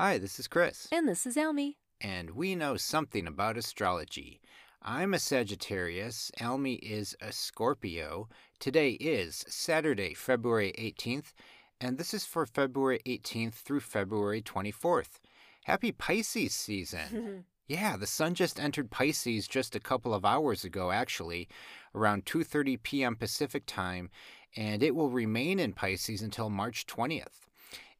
[0.00, 0.86] Hi, this is Chris.
[0.92, 1.76] And this is Almy.
[2.00, 4.40] And we know something about astrology.
[4.80, 8.28] I'm a Sagittarius, Almy is a Scorpio.
[8.60, 11.32] Today is Saturday, February 18th,
[11.80, 15.18] and this is for February 18th through February 24th.
[15.64, 17.46] Happy Pisces season.
[17.66, 21.48] yeah, the sun just entered Pisces just a couple of hours ago actually,
[21.92, 23.16] around 2:30 p.m.
[23.16, 24.10] Pacific time,
[24.54, 27.47] and it will remain in Pisces until March 20th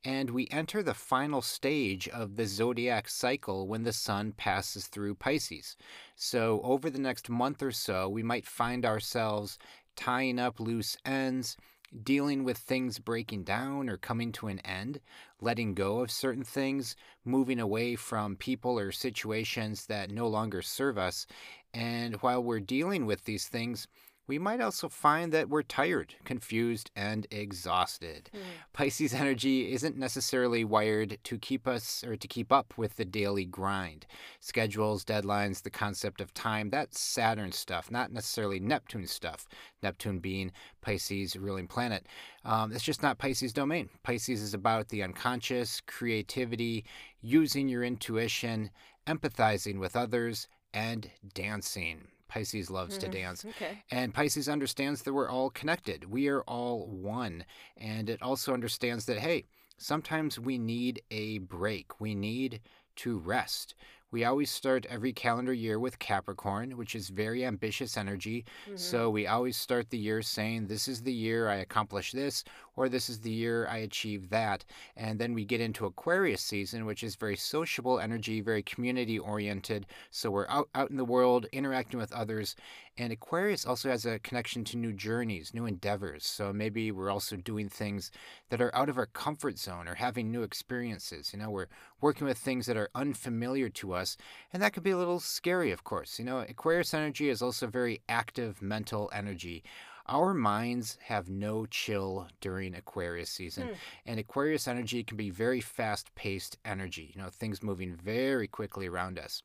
[0.04, 5.14] and we enter the final stage of the zodiac cycle when the sun passes through
[5.14, 5.76] Pisces.
[6.16, 9.58] So, over the next month or so, we might find ourselves
[9.96, 11.56] tying up loose ends,
[12.02, 15.00] dealing with things breaking down or coming to an end,
[15.40, 20.98] letting go of certain things, moving away from people or situations that no longer serve
[20.98, 21.26] us.
[21.74, 23.88] And while we're dealing with these things,
[24.28, 28.30] we might also find that we're tired, confused, and exhausted.
[28.34, 28.40] Mm.
[28.74, 33.46] Pisces energy isn't necessarily wired to keep us or to keep up with the daily
[33.46, 34.06] grind.
[34.38, 39.48] Schedules, deadlines, the concept of time, that's Saturn stuff, not necessarily Neptune stuff.
[39.82, 42.06] Neptune being Pisces' ruling planet.
[42.44, 43.88] Um, it's just not Pisces' domain.
[44.02, 46.84] Pisces is about the unconscious, creativity,
[47.22, 48.70] using your intuition,
[49.06, 52.08] empathizing with others, and dancing.
[52.28, 53.44] Pisces loves mm, to dance.
[53.44, 53.82] Okay.
[53.90, 56.10] And Pisces understands that we're all connected.
[56.10, 57.44] We are all one.
[57.76, 59.46] And it also understands that, hey,
[59.78, 62.00] sometimes we need a break.
[62.00, 62.60] We need
[62.96, 63.74] to rest.
[64.10, 68.46] We always start every calendar year with Capricorn, which is very ambitious energy.
[68.64, 68.76] Mm-hmm.
[68.76, 72.42] So we always start the year saying, This is the year I accomplish this,
[72.78, 74.64] or this is the year I achieve that.
[74.96, 79.84] And then we get into Aquarius season, which is very sociable energy, very community oriented.
[80.12, 82.54] So we're out, out in the world interacting with others.
[82.96, 86.24] And Aquarius also has a connection to new journeys, new endeavors.
[86.24, 88.12] So maybe we're also doing things
[88.50, 91.32] that are out of our comfort zone or having new experiences.
[91.32, 91.66] You know, we're
[92.00, 94.16] working with things that are unfamiliar to us.
[94.52, 96.18] And that could be a little scary, of course.
[96.18, 99.64] You know, Aquarius energy is also very active mental energy.
[100.08, 103.74] Our minds have no chill during Aquarius season, hmm.
[104.06, 108.86] and Aquarius energy can be very fast paced energy, you know, things moving very quickly
[108.86, 109.42] around us.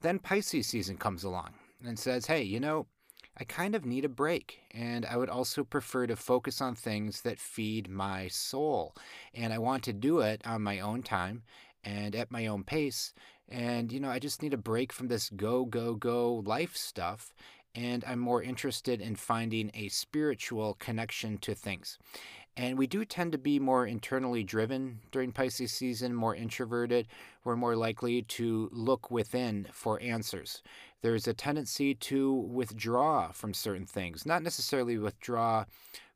[0.00, 1.50] Then Pisces season comes along
[1.84, 2.86] and says, hey, you know,
[3.38, 7.22] I kind of need a break, and I would also prefer to focus on things
[7.22, 8.94] that feed my soul.
[9.34, 11.42] And I want to do it on my own time
[11.82, 13.14] and at my own pace.
[13.48, 17.32] And, you know, I just need a break from this go, go, go life stuff
[17.74, 21.98] and I'm more interested in finding a spiritual connection to things.
[22.56, 27.08] And we do tend to be more internally driven during Pisces season, more introverted.
[27.44, 30.62] We're more likely to look within for answers.
[31.00, 35.64] There's a tendency to withdraw from certain things, not necessarily withdraw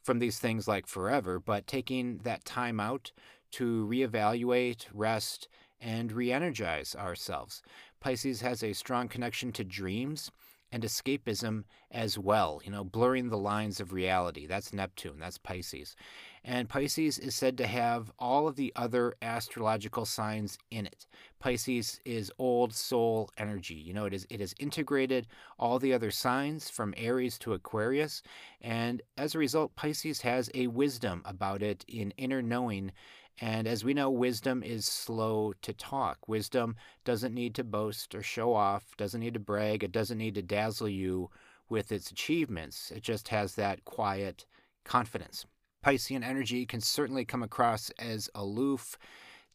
[0.03, 3.13] from these things like forever, but taking that time out
[3.53, 5.49] to reevaluate, rest,
[5.81, 7.63] and re energize ourselves.
[8.01, 10.31] Pisces has a strong connection to dreams
[10.73, 14.47] and escapism as well, you know, blurring the lines of reality.
[14.47, 15.97] That's Neptune, that's Pisces.
[16.45, 21.07] And Pisces is said to have all of the other astrological signs in it.
[21.41, 23.75] Pisces is old soul energy.
[23.75, 25.27] You know, it is it has integrated
[25.59, 28.23] all the other signs from Aries to Aquarius,
[28.61, 32.93] and as a result Pisces has a wisdom about it in inner knowing
[33.41, 36.27] and as we know, wisdom is slow to talk.
[36.27, 40.35] Wisdom doesn't need to boast or show off, doesn't need to brag, it doesn't need
[40.37, 41.31] to dazzle you
[41.69, 42.91] with its achievements.
[42.91, 44.47] It just has that quiet
[44.85, 45.45] confidence.
[45.85, 48.97] Piscean energy can certainly come across as aloof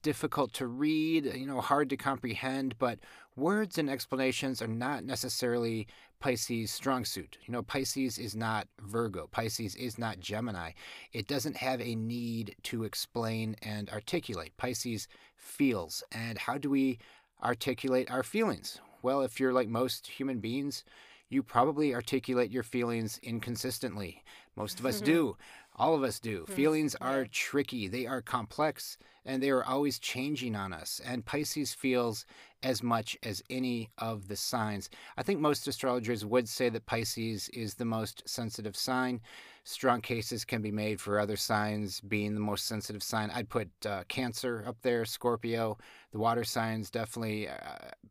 [0.02, 3.00] difficult to read, you know, hard to comprehend, but
[3.36, 5.88] words and explanations are not necessarily
[6.20, 7.38] Pisces' strong suit.
[7.46, 10.72] You know, Pisces is not Virgo, Pisces is not Gemini.
[11.14, 14.56] It doesn't have a need to explain and articulate.
[14.58, 16.04] Pisces feels.
[16.12, 17.00] And how do we
[17.44, 18.80] articulate our feelings?
[19.02, 20.84] Well, if you're like most human beings,
[21.30, 24.24] you probably articulate your feelings inconsistently.
[24.56, 25.38] Most of us do.
[25.76, 26.46] All of us do.
[26.48, 26.54] Hmm.
[26.54, 31.02] Feelings are tricky, they are complex, and they are always changing on us.
[31.06, 32.26] And Pisces feels
[32.64, 34.90] as much as any of the signs.
[35.18, 39.22] I think most astrologers would say that Pisces is the most sensitive sign.
[39.64, 43.32] Strong cases can be made for other signs being the most sensitive sign.
[43.32, 45.78] I'd put uh, Cancer up there, Scorpio,
[46.12, 47.48] the water signs definitely.
[47.48, 47.54] Uh,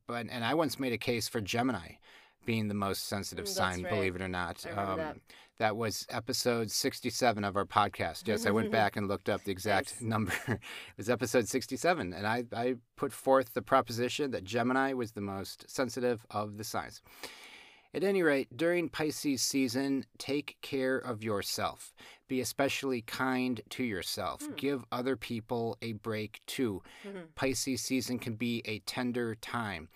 [0.07, 1.93] but and I once made a case for Gemini
[2.45, 3.93] being the most sensitive mm, sign, right.
[3.93, 4.65] believe it or not.
[4.77, 5.21] Um,
[5.61, 5.77] that.
[5.77, 8.27] was episode 67 of our podcast.
[8.27, 10.03] Yes, I went back and looked up the exact yes.
[10.03, 10.33] number.
[10.49, 10.61] it
[10.97, 12.13] was episode 67.
[12.13, 16.65] And I, I put forth the proposition that Gemini was the most sensitive of the
[16.65, 17.01] signs.
[17.93, 21.93] At any rate, during Pisces season, take care of yourself.
[22.29, 24.43] Be especially kind to yourself.
[24.43, 24.55] Hmm.
[24.55, 26.83] Give other people a break too.
[27.05, 27.35] Mhm.
[27.35, 29.89] Pisces season can be a tender time.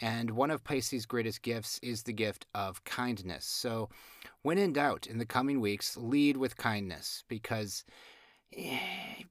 [0.00, 3.44] And one of Pisces' greatest gifts is the gift of kindness.
[3.44, 3.88] So,
[4.42, 7.84] when in doubt in the coming weeks, lead with kindness because
[8.56, 8.78] eh,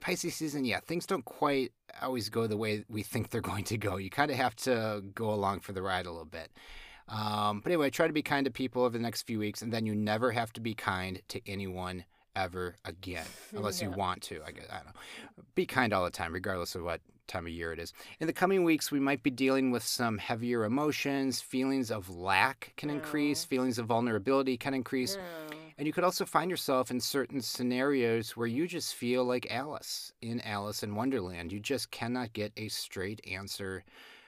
[0.01, 1.71] Pisces season, yeah, things don't quite
[2.01, 3.97] always go the way we think they're going to go.
[3.97, 6.51] You kind of have to go along for the ride a little bit.
[7.09, 9.71] Um, but anyway, try to be kind to people over the next few weeks, and
[9.71, 12.03] then you never have to be kind to anyone
[12.35, 13.25] ever again,
[13.55, 14.41] unless you want to.
[14.45, 15.43] I guess I don't know.
[15.55, 17.93] Be kind all the time, regardless of what time of year it is.
[18.19, 21.41] In the coming weeks, we might be dealing with some heavier emotions.
[21.41, 23.45] Feelings of lack can increase.
[23.45, 25.17] Feelings of vulnerability can increase.
[25.77, 30.11] And you could also find yourself in certain scenarios where you just feel like Alice
[30.21, 31.51] in Alice in Wonderland.
[31.51, 33.83] You just cannot get a straight answer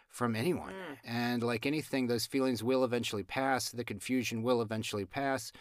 [0.09, 0.73] from anyone.
[0.73, 0.97] Mm.
[1.05, 5.51] And like anything, those feelings will eventually pass, the confusion will eventually pass.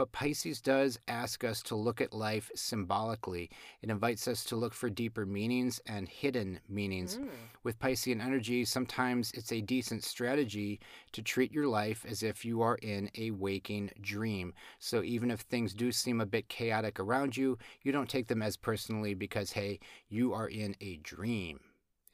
[0.00, 3.50] But Pisces does ask us to look at life symbolically.
[3.82, 7.18] It invites us to look for deeper meanings and hidden meanings.
[7.18, 7.28] Mm.
[7.64, 10.80] With Piscean energy, sometimes it's a decent strategy
[11.12, 14.54] to treat your life as if you are in a waking dream.
[14.78, 18.40] So even if things do seem a bit chaotic around you, you don't take them
[18.40, 21.60] as personally because, hey, you are in a dream.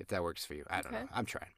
[0.00, 0.64] If that works for you.
[0.68, 1.04] I don't Okay.
[1.04, 1.08] know.
[1.14, 1.52] I'm trying.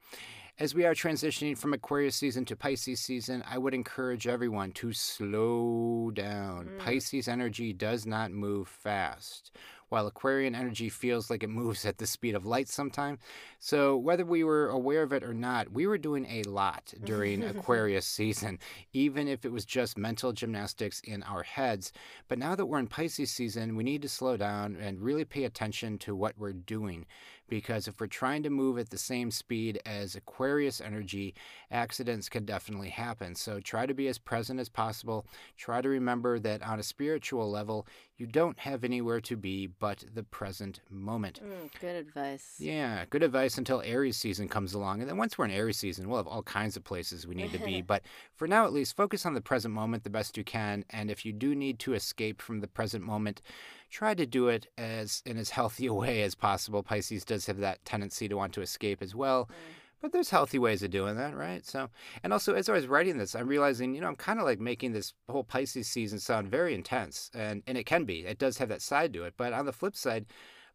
[0.61, 4.93] As we are transitioning from Aquarius season to Pisces season, I would encourage everyone to
[4.93, 6.67] slow down.
[6.67, 6.79] Mm.
[6.81, 9.53] Pisces energy does not move fast,
[9.89, 13.21] while Aquarian energy feels like it moves at the speed of light sometimes.
[13.61, 17.45] So, whether we were aware of it or not, we were doing a lot during
[17.45, 18.59] Aquarius season,
[18.93, 21.93] even if it was just mental gymnastics in our heads.
[22.27, 25.45] But now that we're in Pisces season, we need to slow down and really pay
[25.45, 27.07] attention to what we're doing.
[27.49, 31.35] Because if we're trying to move at the same speed as Aquarius energy,
[31.71, 33.35] accidents can definitely happen.
[33.35, 35.27] So try to be as present as possible.
[35.57, 37.87] Try to remember that on a spiritual level,
[38.17, 41.41] you don't have anywhere to be but the present moment.
[41.43, 42.57] Mm, good advice.
[42.59, 45.01] Yeah, good advice until Aries season comes along.
[45.01, 47.53] And then once we're in Aries season, we'll have all kinds of places we need
[47.53, 47.81] to be.
[47.89, 48.03] but
[48.35, 50.85] for now, at least, focus on the present moment the best you can.
[50.91, 53.41] And if you do need to escape from the present moment,
[53.91, 56.83] try to do it as in as healthy a way as possible.
[56.83, 59.45] Pisces does have that tendency to want to escape as well.
[59.47, 59.75] Mm.
[60.01, 61.67] But there's healthy ways of doing that, right?
[61.67, 61.91] So,
[62.23, 64.61] and also as I was writing this, I'm realizing, you know, I'm kind of like
[64.61, 68.25] making this whole Pisces season sound very intense, and and it can be.
[68.25, 69.35] It does have that side to it.
[69.37, 70.27] But on the flip side,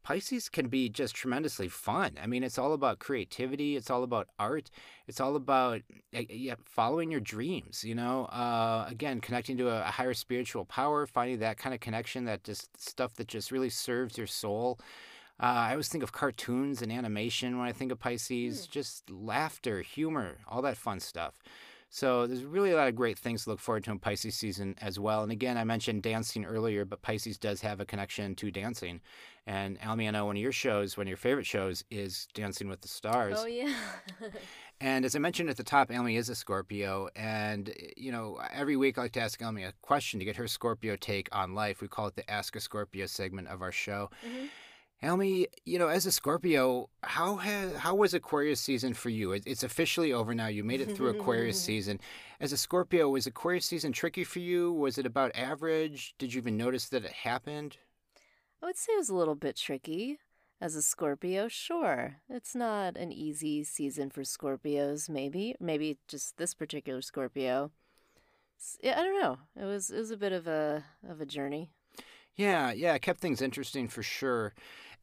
[0.04, 2.18] Pisces can be just tremendously fun.
[2.22, 3.76] I mean, it's all about creativity.
[3.78, 4.70] It's all about art.
[5.08, 7.84] It's all about yeah, following your dreams.
[7.84, 11.80] You know, uh, again, connecting to a, a higher spiritual power, finding that kind of
[11.80, 14.80] connection, that just stuff that just really serves your soul.
[15.40, 19.82] Uh, I always think of cartoons and animation when I think of Pisces, just laughter,
[19.82, 21.42] humor, all that fun stuff.
[21.96, 24.74] So there's really a lot of great things to look forward to in Pisces season
[24.82, 25.22] as well.
[25.22, 29.00] And again, I mentioned dancing earlier, but Pisces does have a connection to dancing.
[29.46, 32.68] And Almy, I know one of your shows, one of your favorite shows, is Dancing
[32.68, 33.38] with the Stars.
[33.38, 33.76] Oh yeah.
[34.82, 37.08] And as I mentioned at the top, Elmy is a Scorpio.
[37.16, 40.36] And, eh, you know, every week I like to ask Elmy a question to get
[40.36, 41.80] her Scorpio take on life.
[41.80, 44.10] We call it the Ask a Scorpio segment of our show.
[44.26, 44.50] Mhm.
[45.04, 49.34] Elmy, you know, as a Scorpio, how has, how was Aquarius season for you?
[49.34, 50.48] It, it's officially over now.
[50.48, 52.00] You made it through Aquarius season.
[52.40, 54.72] As a Scorpio, was Aquarius season tricky for you?
[54.72, 56.16] Was it about average?
[56.18, 57.78] Did you even notice that it happened?
[58.62, 60.20] I would say it was a little bit tricky.
[60.62, 62.16] As a Scorpio, sure.
[62.30, 65.54] It's not an easy season for Scorpios, maybe.
[65.60, 67.72] Maybe just this particular Scorpio.
[68.82, 69.40] Yeah, I don't know.
[69.62, 71.72] It was it was a bit of a of a journey.
[72.36, 74.54] Yeah, yeah, it kept things interesting for sure.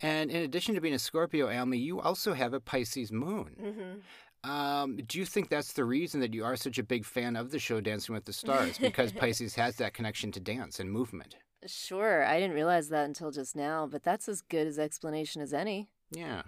[0.02, 3.56] And in addition to being a Scorpio, Almy, you also have a Pisces moon.
[3.62, 4.50] Mm-hmm.
[4.50, 7.50] Um, do you think that's the reason that you are such a big fan of
[7.50, 8.78] the show Dancing with the Stars?
[8.78, 11.36] Because Pisces has that connection to dance and movement.
[11.66, 15.52] Sure, I didn't realize that until just now, but that's as good as explanation as
[15.52, 15.90] any.
[16.12, 16.42] Yeah.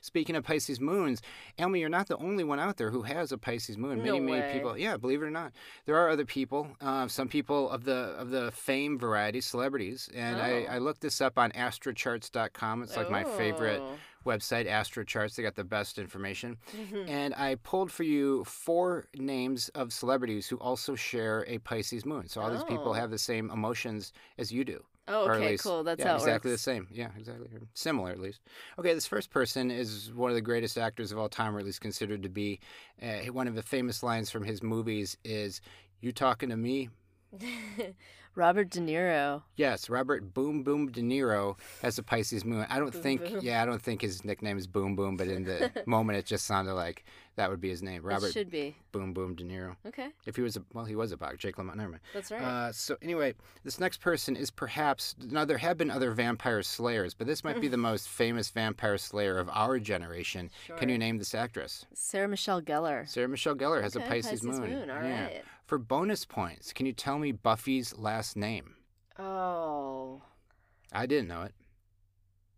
[0.00, 1.22] Speaking of Pisces moons,
[1.58, 3.98] Elmy, you're not the only one out there who has a Pisces moon.
[3.98, 4.78] No Many, many people.
[4.78, 5.52] Yeah, believe it or not,
[5.86, 6.68] there are other people.
[6.80, 10.74] Uh, some people of the of the fame variety, celebrities, and I, Oh.
[10.74, 12.82] I looked this up on astrocharts.com.
[12.82, 13.98] It's like my favorite Oh.
[14.26, 15.34] website, Astrocharts.
[15.36, 16.58] They got the best information.
[16.76, 17.08] Mhm.
[17.08, 22.28] And I pulled for you four names of celebrities who also share a Pisces moon.
[22.28, 22.92] So all these people Oh.
[22.94, 24.84] have the same emotions as you do.
[25.08, 25.84] Oh, okay, cool.
[25.84, 26.62] That's yeah, how it exactly works.
[26.62, 26.88] the same.
[26.90, 27.48] Yeah, exactly.
[27.74, 28.40] Similar, at least.
[28.78, 31.64] Okay, this first person is one of the greatest actors of all time, or at
[31.64, 32.60] least considered to be.
[33.02, 35.60] Uh, one of the famous lines from his movies is,
[36.00, 36.90] "You talking to me?"
[38.38, 39.42] Robert De Niro.
[39.56, 42.64] Yes, Robert Boom Boom De Niro has a Pisces moon.
[42.70, 43.40] I don't Boom think, Boom.
[43.42, 46.46] yeah, I don't think his nickname is Boom Boom, but in the moment it just
[46.46, 47.04] sounded like
[47.34, 48.76] that would be his name, It Robert should be.
[48.92, 49.74] Boom Boom De Niro.
[49.86, 51.76] Okay, If he was a, well, he was a boxer, Jake LaMotta.
[51.76, 52.00] Never mind.
[52.14, 52.40] that's right.
[52.42, 57.14] Uh, so anyway, this next person is perhaps now there have been other vampire slayers,
[57.14, 60.48] but this might be the most famous vampire slayer of our generation.
[60.76, 61.86] Can you name this actress?
[61.92, 63.08] Sarah Michelle Gellar.
[63.08, 64.88] Sarah Michelle Gellar has Okay, a Pisces, moon.
[64.90, 65.42] All right.
[65.68, 68.76] For bonus points, can you tell me Buffy's last name?
[69.18, 70.22] Oh.
[70.90, 71.52] I didn't know it.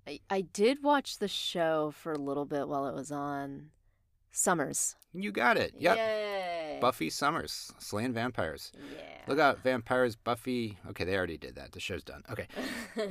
[0.07, 3.71] I, I did watch the show for a little bit while it was on.
[4.31, 4.95] Summers.
[5.13, 5.75] You got it.
[5.77, 5.97] Yep.
[5.97, 6.40] Yay.
[6.81, 8.73] Buffy Summers, slaying vampires.
[8.97, 9.03] Yeah.
[9.27, 10.79] Look out, vampires, Buffy.
[10.89, 11.73] Okay, they already did that.
[11.73, 12.23] The show's done.
[12.31, 12.47] Okay.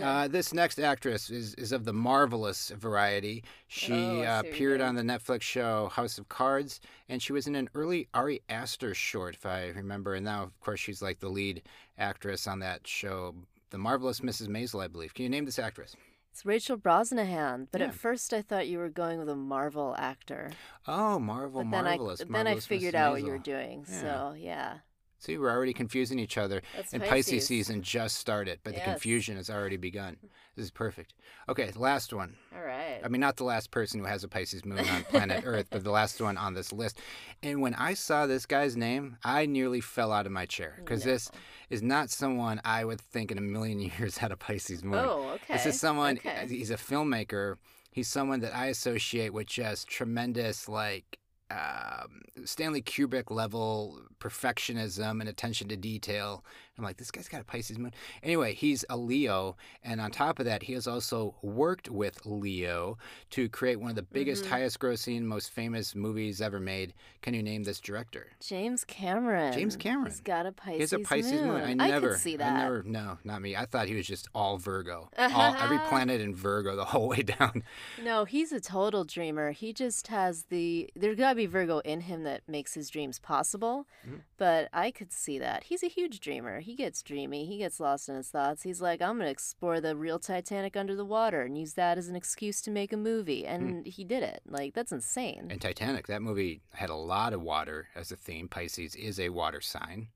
[0.02, 3.44] Uh, this next actress is, is of the marvelous variety.
[3.68, 7.22] She Oh, uh, see what you appeared on the Netflix show House of Cards, and
[7.22, 10.16] she was in an early Ari Aster short, if I remember.
[10.16, 11.64] And now, of course, she's like the lead
[11.98, 13.34] actress on that show,
[13.72, 14.48] The Marvelous Mrs.
[14.48, 15.14] Maisel, I believe.
[15.14, 15.96] Can you name this actress?
[16.32, 17.88] It's Rachel Brosnahan, but Yeah.
[17.88, 20.52] at first I thought you were going with a Marvel actor.
[20.88, 22.22] Oh, Marvel, but then Marvelous.
[22.22, 22.98] I then I figured Mrs.
[22.98, 23.86] out what you were doing.
[23.90, 24.02] Yeah.
[24.02, 24.78] So yeah,
[25.20, 26.62] See, we're already confusing each other.
[26.76, 27.34] that's And Pisces.
[27.34, 30.16] Pisces season just started, but the confusion has already begun.
[30.56, 31.14] This is perfect.
[31.50, 32.36] Okay, last one.
[32.56, 33.02] All right.
[33.04, 35.84] I mean, not the last person who has a Pisces moon on planet Earth, but
[35.84, 37.00] the last one on this list.
[37.44, 41.04] And when I saw this guy's name, I nearly fell out of my chair because
[41.04, 41.30] this
[41.70, 45.04] is not someone I would think in a million years had a Pisces moon.
[45.06, 45.54] Oh, okay.
[45.54, 46.46] This is someone, Okay.
[46.48, 47.56] he's a filmmaker.
[47.92, 51.18] He's someone that I associate with just tremendous, like,
[51.52, 56.44] um, Stanley Kubrick level perfectionism and attention to detail.
[56.80, 57.94] I'm like, this guy's got a Pisces moon.
[58.24, 59.58] Anyway, he's a Leo.
[59.84, 62.98] And on top of that, he has also worked with Leo
[63.32, 64.50] to create one of the biggest, Mhm.
[64.50, 66.94] highest grossing, most famous movies ever made.
[67.22, 68.28] Can you name this director?
[68.40, 69.52] James Cameron.
[69.52, 70.10] James Cameron.
[70.12, 71.62] He's got a Pisces He has a Pisces moon.
[71.62, 72.54] I never, could see that.
[72.56, 73.58] I never, no, not me.
[73.58, 77.24] I thought he was just all Virgo, all every planet in Virgo the whole way
[77.24, 77.64] down.
[78.02, 79.52] No, he's a total dreamer.
[79.52, 83.20] He just has the there's got to be Virgo in him that makes his dreams
[83.20, 83.86] possible.
[84.08, 84.22] Mhm.
[84.38, 85.66] But I could see that.
[85.66, 86.62] He's a huge dreamer.
[86.62, 87.46] He gets dreamy.
[87.46, 88.64] He gets lost in his thoughts.
[88.64, 91.98] He's like, I'm going to explore the real Titanic under the water and use that
[91.98, 93.44] as an excuse to make a movie.
[93.44, 93.50] Hmm.
[93.50, 94.42] And he did it.
[94.48, 95.48] Like that's insane.
[95.50, 98.48] And Titanic, that movie had a lot of water as a theme.
[98.48, 100.08] Pisces is a water sign.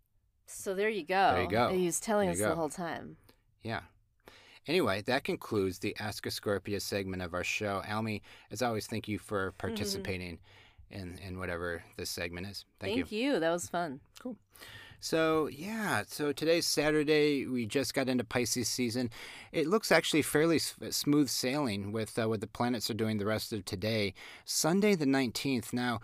[0.45, 1.33] so there you go.
[1.33, 1.69] There you go.
[1.69, 3.17] He was telling us you the whole time.
[3.61, 3.81] Yeah.
[4.67, 7.81] Anyway, that concludes the Ask a Scorpio segment of our show.
[7.85, 9.57] Almy, as always, thank you for mm-hmm.
[9.57, 10.39] participating
[10.89, 12.65] in, in whatever this segment is.
[12.79, 13.03] Thank, thank you.
[13.03, 13.39] Thank you.
[13.39, 13.99] That was fun.
[15.03, 17.45] So, yeah, so today's Saturday.
[17.45, 19.09] We just got into Pisces season.
[19.51, 23.25] It looks actually fairly s- smooth sailing with uh, what the planets are doing the
[23.25, 24.13] rest of today.
[24.45, 25.73] Sunday, the 19th.
[25.73, 25.99] Now,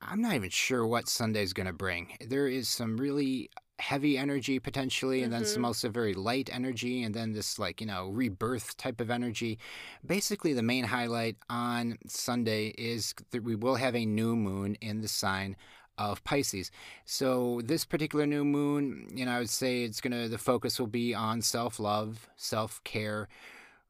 [0.00, 2.16] I'm not even sure what Sunday's going to bring.
[2.26, 3.50] There is some really
[3.80, 5.66] heavy energy potentially, and then some Mhm.
[5.66, 9.58] also very light energy, and then this, like, you know, rebirth type of energy.
[10.06, 15.02] Basically, the main highlight on Sunday is that we will have a new moon in
[15.02, 15.54] the sign
[15.98, 16.70] of Pisces.
[17.04, 20.86] So this particular new moon, you know, I would say it's gonna the focus will
[20.86, 23.28] be on self-love, self-care,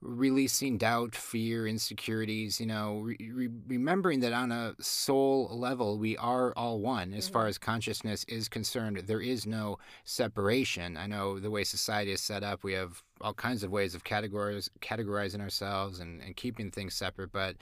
[0.01, 2.61] releasing doubt, fear, insecurities.
[2.61, 7.29] You know, re- re- remembering that on a soul level we are all one as
[7.29, 7.49] far Mhm.
[7.49, 8.97] as consciousness is concerned.
[8.99, 10.97] There is no separation.
[10.97, 14.05] I know the way society is set up, we have all kinds of ways of
[14.05, 17.57] categorizing ourselves and, and keeping things separate, but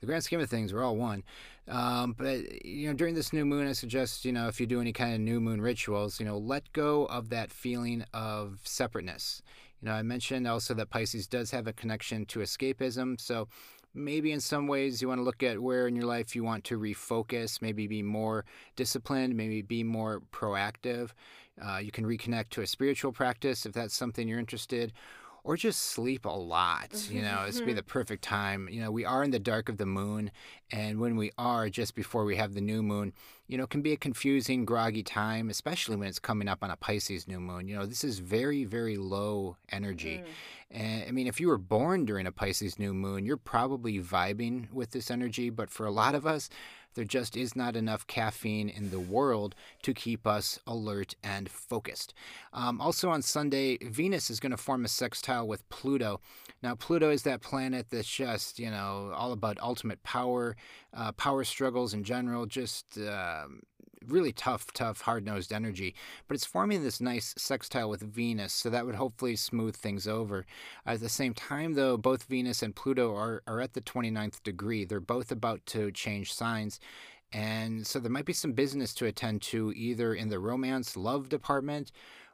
[0.00, 1.22] the grand scheme of things, we're all one.
[1.68, 4.80] Um, but you know, during this new moon, I suggest you know if you do
[4.80, 9.42] any kind of new moon rituals, you know, let go of that feeling of separateness.
[9.92, 13.48] I mentioned also that Pisces does have a connection to escapism, so
[13.94, 16.64] maybe in some ways you want to look at where in your life you want
[16.64, 18.44] to refocus, maybe be more
[18.76, 21.10] disciplined, maybe be more proactive.
[21.64, 24.92] Uh, you can reconnect to a spiritual practice if that's something you're interested
[25.46, 27.08] or just sleep a lot.
[27.08, 28.68] You know, would be the perfect time.
[28.68, 30.32] You know, we are in the dark of the moon,
[30.72, 33.12] and when we are just before we have the new moon,
[33.46, 36.70] you know, it can be a confusing, groggy time, especially when it's coming up on
[36.72, 37.68] a Pisces new moon.
[37.68, 40.18] You know, this is very, very low energy.
[40.18, 40.26] Mm.
[40.72, 44.72] And I mean, if you were born during a Pisces new moon, you're probably vibing
[44.72, 45.48] with this energy.
[45.48, 46.50] But for a lot of us,
[46.94, 52.14] there just is not enough caffeine in the world to keep us alert and focused.
[52.52, 56.20] Um, also on Sunday, Venus is going to form a sextile with Pluto.
[56.62, 60.56] Now, Pluto is that planet that's just, you know, all about ultimate power,
[60.94, 62.98] uh, power struggles in general, just.
[62.98, 63.60] um
[64.08, 65.94] really tough, tough, hard nosed energy.
[66.28, 70.46] But it's forming this nice sextile with Venus, so that would hopefully smooth things over.
[70.84, 74.84] At the same time, though, both Venus and Pluto are, are at the 29th degree.
[74.84, 76.80] They're both about to change signs.
[77.32, 81.28] And so there might be some business to attend to either in the romance love
[81.28, 81.92] department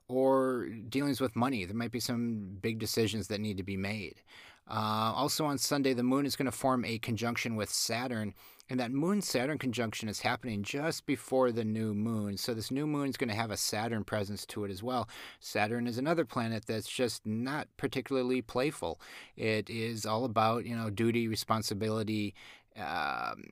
[0.08, 1.64] or dealings with money.
[1.64, 4.22] There might be some big decisions that need to be made.
[4.68, 8.34] Uh, also on Sunday, the moon is going to form a conjunction with Saturn,
[8.70, 12.36] and that moon Saturn conjunction is happening just before the new moon.
[12.36, 15.08] So this new moon is going to have a Saturn presence to it as well.
[15.40, 19.00] Saturn is another planet that's just not particularly playful.
[19.36, 22.34] It is all about, you know, duty, responsibility,
[22.76, 23.44] um,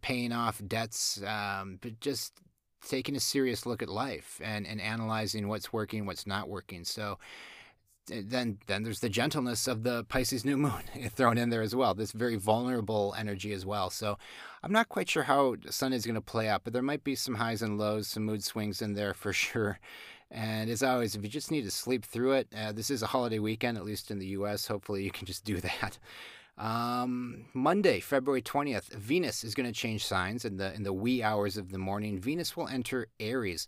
[0.00, 2.32] paying off debts, um, but just
[2.86, 6.84] taking a serious look at life and, and analyzing what's working, what's not working.
[6.84, 7.18] So
[8.06, 11.94] then then there's the gentleness of the Pisces new moon thrown in there as well.
[11.94, 13.90] This very vulnerable energy as well.
[13.90, 14.18] So
[14.62, 17.14] I'm not quite sure how Sun is going to play out, but there might be
[17.14, 19.78] some highs and lows, some mood swings in there for sure.
[20.30, 23.08] And as always, if you just need to sleep through it, uh, this is a
[23.08, 24.66] holiday weekend, at least in the U.S.
[24.66, 25.98] Hopefully, you can just do that.
[26.58, 31.22] Um, Monday, February 20th, Venus is going to change signs in the in the wee
[31.22, 32.20] hours of the morning.
[32.20, 33.66] Venus will enter Aries.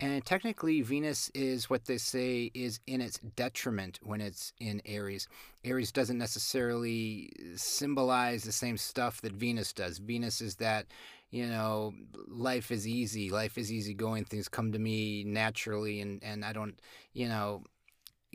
[0.00, 5.28] And technically, Venus is what they say is in its detriment when it's in Aries.
[5.64, 9.98] Aries doesn't necessarily symbolize the same stuff that Venus does.
[9.98, 10.86] Venus is that,
[11.30, 11.94] you know,
[12.26, 16.52] life is easy, life is easy going, things come to me naturally, and, and I
[16.52, 16.78] don't,
[17.12, 17.62] you know,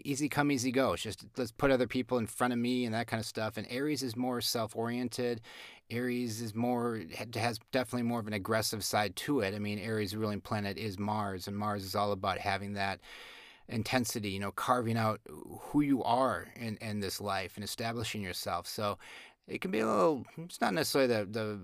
[0.05, 0.93] easy come, easy go.
[0.93, 3.57] It's just let's put other people in front of me and that kind of stuff.
[3.57, 5.41] And Aries is more self oriented.
[5.89, 7.01] Aries is more
[7.35, 9.55] has definitely more of an aggressive side to it.
[9.55, 12.99] I mean, Aries' ruling planet is Mars, and Mars is all about having that
[13.67, 18.67] intensity, you know, carving out who you are in, in this life and establishing yourself.
[18.67, 18.97] So
[19.47, 21.59] it can be a little, it's not necessarily the, the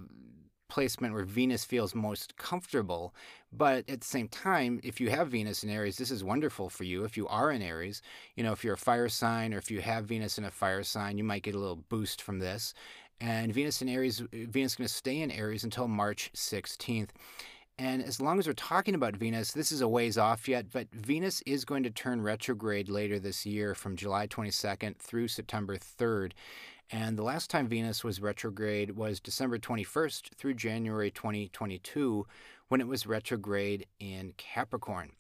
[0.68, 3.14] placement where Venus feels most comfortable.
[3.52, 6.84] But at the same time, if you have Venus in Aries, this is wonderful for
[6.84, 7.04] you.
[7.04, 8.02] If you are in Aries,
[8.36, 10.84] you know, if you're a fire sign or if you have Venus in a fire
[10.84, 12.74] sign, you might get a little boost from this.
[13.22, 17.10] And Venus in Aries, Venus is going to stay in Aries until March 16th.
[17.78, 20.88] And as long as we're talking about Venus, this is a ways off yet, but
[20.94, 26.32] Venus is going to turn retrograde later this year from July 22nd through September 3rd.
[26.92, 32.28] And the last time Venus was retrograde was December 21st through January 2022
[32.68, 35.12] when it was retrograde in Capricorn.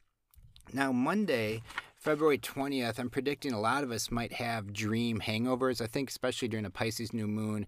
[0.73, 1.61] Now, Monday,
[2.05, 5.81] February 20th, I'm predicting a lot of us might have dream hangovers.
[5.81, 7.65] I think, especially during a Pisces new moon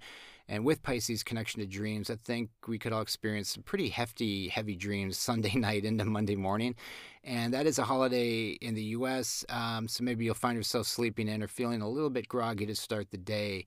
[0.48, 4.47] and with Pisces connection to dreams, I think we could all experience some pretty hefty,
[4.50, 6.76] heavy dreams Sunday night into Monday morning.
[7.23, 9.43] And that is a holiday in the US.
[9.50, 12.76] Um, so maybe you'll find yourself sleeping in or feeling a little bit groggy to
[12.76, 13.65] start the day.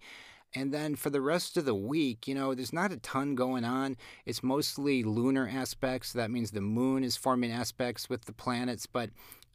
[0.54, 3.64] And then for the rest of the week, you know, there's not a ton going
[3.64, 3.96] on.
[4.24, 6.12] It's mostly lunar aspects.
[6.12, 9.10] That means the moon is forming aspects with the planets, but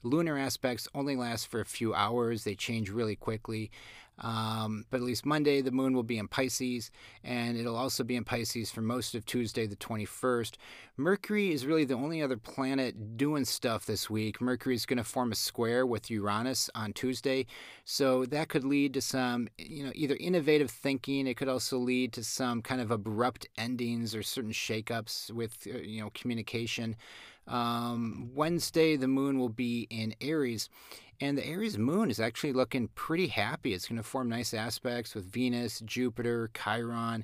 [0.06, 2.44] lunar aspects only last for a few hours.
[2.44, 3.72] They change really quickly.
[4.20, 6.90] Um, but at least Monday, the moon will be in Pisces,
[7.24, 10.56] and it'll also be in Pisces for most of Tuesday, the 21st.
[10.96, 14.40] Mercury is really the only other planet doing stuff this week.
[14.40, 17.46] Mercury is going to form a square with Uranus on Tuesday,
[17.84, 21.28] so that could lead to some, you know, either innovative thinking.
[21.28, 25.80] It could also lead to some kind of abrupt endings or certain shakeups with, uh,
[25.80, 26.96] you know, communication.
[27.48, 30.70] Um, Wednesday, the moon will be in Aries.
[31.22, 33.74] And the Aries moon is actually looking pretty happy.
[33.74, 37.24] It's going to form nice aspects with Venus, Jupiter, Chiron,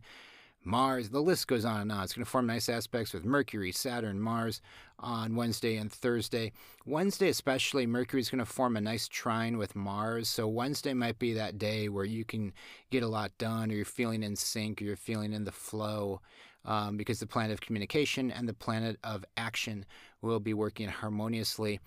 [0.64, 1.10] Mars.
[1.10, 2.04] The list goes on and on.
[2.04, 4.62] It's going to form nice aspects with Mercury, Saturn, Mars
[5.00, 6.52] on Wednesday and Thursday.
[6.86, 10.30] Wednesday, especially, Mercury is going to form a nice trine with Mars.
[10.30, 12.54] So Wednesday might be that day where you can
[12.92, 16.22] get a lot done, or you're feeling in sync, or you're feeling in the flow.
[16.64, 19.84] Um, because the planet of communication and the planet of action
[20.22, 21.80] will be working harmoniously.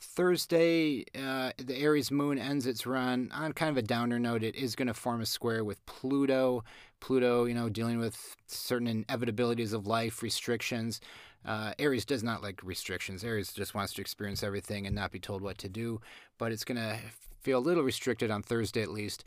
[0.00, 4.42] Thursday, uh, the Aries moon ends its run on kind of a downer note.
[4.42, 6.64] It is going to form a square with Pluto.
[7.00, 11.00] Pluto, you know, dealing with certain inevitabilities of life, restrictions.
[11.44, 13.24] Uh, Aries does not like restrictions.
[13.24, 16.00] Aries just wants to experience everything and not be told what to do.
[16.38, 16.98] But it's going to
[17.42, 19.24] feel a little restricted on Thursday at least.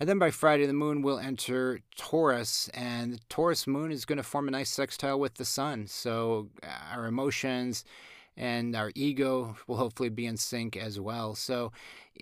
[0.00, 4.16] And then by Friday, the moon will enter Taurus, and the Taurus moon is going
[4.16, 5.86] to form a nice sextile with the sun.
[5.86, 7.84] So uh, our emotions,
[8.36, 11.34] and our ego will hopefully be in sync as well.
[11.34, 11.72] So,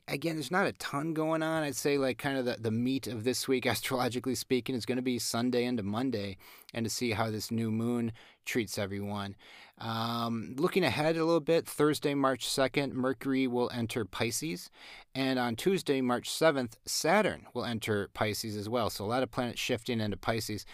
[0.09, 1.62] again, there's not a ton going on.
[1.62, 4.96] I'd say, like, kind of the, the meat of this week, astrologically speaking, is going
[4.96, 6.37] to be Sunday into Monday
[6.75, 8.12] and to see how this new moon
[8.44, 9.37] treats everyone.
[9.79, 14.70] Um, looking ahead a little bit, Thursday, March 2nd, Mercury will enter Pisces.
[15.14, 18.90] And on Tuesday, March 7th, Saturn will enter Pisces as well.
[18.90, 20.66] So a lot of planets shifting into Pisces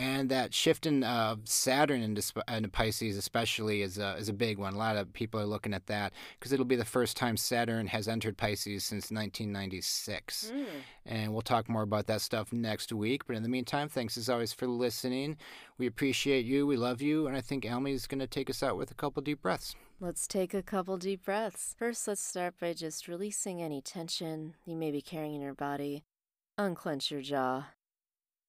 [0.00, 4.56] and that shift in uh, Saturn into, into, Pisces, especially, is a, is a big
[4.56, 4.72] one.
[4.72, 7.86] A lot of people are looking at that because it'll be the first time Saturn
[7.86, 10.52] has entered Pisces since 1996.
[10.56, 10.64] Mm.
[11.04, 13.26] And we'll talk more about that stuff next week.
[13.26, 15.36] But in the meantime, thanks as always for listening.
[15.76, 16.66] We appreciate you.
[16.66, 17.26] We love you.
[17.26, 19.74] And I think Almy is going to take us out with a couple deep breaths.
[20.00, 21.74] Let's take a couple deep breaths.
[21.78, 26.04] First, let's start by just releasing any tension you may be carrying in your body.
[26.56, 27.66] Unclench your jaw.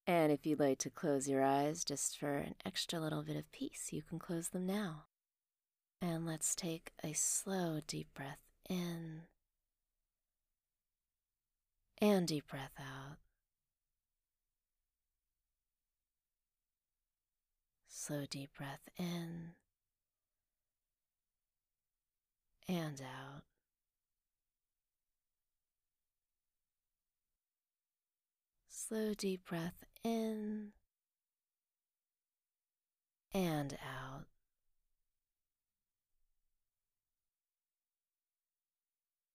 [0.07, 3.51] And if you'd like to close your eyes just for an extra little bit of
[3.51, 5.05] peace, you can close them now.
[6.01, 9.21] And let's take a slow, deep breath in
[11.99, 13.17] and deep breath out.
[17.87, 19.51] Slow, deep breath in
[22.67, 23.43] and out.
[28.67, 30.71] Slow, deep breath in
[33.33, 34.25] and out.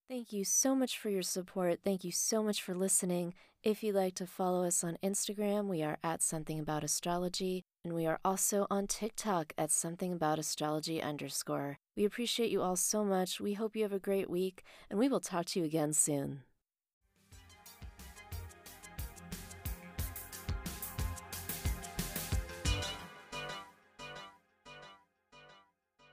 [0.09, 1.81] Thank you so much for your support.
[1.83, 3.35] Thank you so much for listening.
[3.65, 7.93] If you'd like to follow us on Instagram, we are at something about astrology, and
[7.93, 11.79] we are also on TikTok at something about astrology underscore.
[11.97, 13.41] We appreciate you all so much.
[13.41, 16.43] We hope you have a great week, and we will talk to you again soon.